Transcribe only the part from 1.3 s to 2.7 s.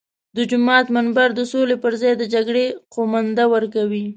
د سولې پر ځای د جګړې